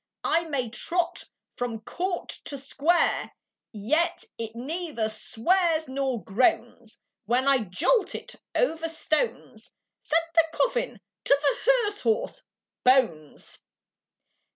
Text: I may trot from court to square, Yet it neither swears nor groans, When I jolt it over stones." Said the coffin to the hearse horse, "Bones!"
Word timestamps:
I 0.23 0.45
may 0.45 0.67
trot 0.67 1.25
from 1.55 1.81
court 1.81 2.29
to 2.45 2.57
square, 2.57 3.33
Yet 3.71 4.23
it 4.39 4.55
neither 4.55 5.07
swears 5.09 5.87
nor 5.87 6.23
groans, 6.23 6.97
When 7.25 7.47
I 7.47 7.59
jolt 7.59 8.15
it 8.15 8.33
over 8.55 8.89
stones." 8.89 9.69
Said 10.01 10.23
the 10.33 10.47
coffin 10.57 11.01
to 11.25 11.37
the 11.39 11.71
hearse 11.71 11.99
horse, 11.99 12.41
"Bones!" 12.83 13.59